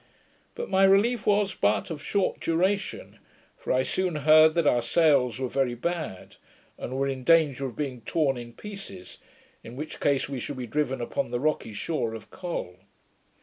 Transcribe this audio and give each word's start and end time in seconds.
But 0.55 0.67
my 0.67 0.83
relief 0.83 1.27
was 1.27 1.53
but 1.53 1.91
of 1.91 2.03
short 2.03 2.39
duration; 2.39 3.19
for 3.55 3.71
I 3.71 3.83
soon 3.83 4.15
heard 4.15 4.55
that 4.55 4.65
our 4.65 4.81
sails 4.81 5.37
were 5.39 5.47
very 5.47 5.75
bad, 5.75 6.37
and 6.75 6.97
were 6.97 7.07
in 7.07 7.23
danger 7.23 7.67
of 7.67 7.75
being 7.75 8.01
torn 8.01 8.35
in 8.35 8.53
pieces, 8.53 9.19
in 9.63 9.75
which 9.75 9.99
case 9.99 10.27
we 10.27 10.39
should 10.39 10.57
be 10.57 10.65
driven 10.65 11.01
upon 11.01 11.29
the 11.29 11.39
rocky 11.39 11.73
shore 11.73 12.15
of 12.15 12.31
Col. 12.31 12.77